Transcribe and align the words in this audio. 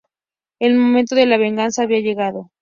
El 0.59 0.79
momento 0.79 1.13
de 1.13 1.27
la 1.27 1.37
venganza 1.37 1.83
había 1.83 1.99
llegado. 1.99 2.49